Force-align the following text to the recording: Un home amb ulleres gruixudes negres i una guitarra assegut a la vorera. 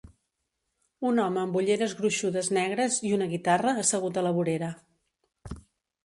Un 1.09 1.19
home 1.23 1.41
amb 1.41 1.57
ulleres 1.59 1.91
gruixudes 1.99 2.49
negres 2.57 2.97
i 3.09 3.11
una 3.17 3.27
guitarra 3.33 3.73
assegut 3.83 4.17
a 4.17 4.25
la 4.29 4.33
vorera. 4.39 4.71